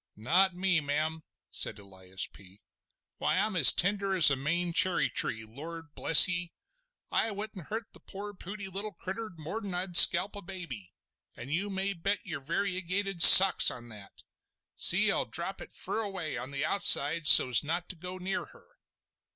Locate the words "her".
18.45-18.65